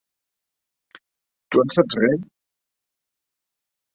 Tu 1.49 1.57
en 1.65 1.69
saps 1.77 1.95
re? 2.05 2.11